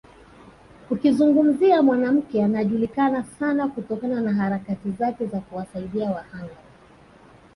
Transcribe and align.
Ukizungumzia 0.89 1.81
mwanamke 1.81 2.43
anajulikana 2.43 3.23
sana 3.23 3.67
kutokana 3.67 4.21
na 4.21 4.33
harakati 4.33 4.91
zake 4.91 5.25
za 5.25 5.39
kuwasaidia 5.39 6.09
wahanga 6.11 6.55